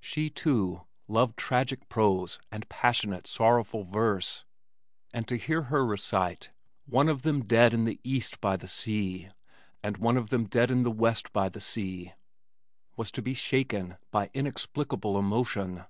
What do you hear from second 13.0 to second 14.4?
to be shaken by